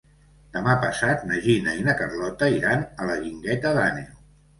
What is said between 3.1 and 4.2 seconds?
la Guingueta d'Àneu.